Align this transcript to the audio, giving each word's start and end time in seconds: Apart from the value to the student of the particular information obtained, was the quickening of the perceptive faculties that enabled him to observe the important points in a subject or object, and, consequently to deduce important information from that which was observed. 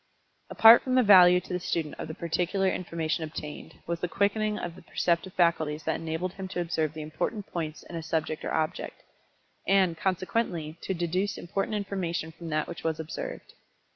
Apart 0.49 0.81
from 0.81 0.95
the 0.95 1.03
value 1.03 1.39
to 1.39 1.53
the 1.53 1.59
student 1.59 1.93
of 1.99 2.07
the 2.07 2.15
particular 2.15 2.67
information 2.67 3.23
obtained, 3.23 3.75
was 3.85 3.99
the 3.99 4.07
quickening 4.07 4.57
of 4.57 4.73
the 4.75 4.81
perceptive 4.81 5.31
faculties 5.33 5.83
that 5.83 5.97
enabled 5.99 6.33
him 6.33 6.47
to 6.47 6.59
observe 6.59 6.95
the 6.95 7.03
important 7.03 7.45
points 7.45 7.83
in 7.83 7.95
a 7.95 8.01
subject 8.01 8.43
or 8.43 8.51
object, 8.51 9.03
and, 9.67 9.95
consequently 9.99 10.75
to 10.81 10.95
deduce 10.95 11.37
important 11.37 11.75
information 11.75 12.31
from 12.31 12.49
that 12.49 12.67
which 12.67 12.83
was 12.83 12.99
observed. 12.99 13.53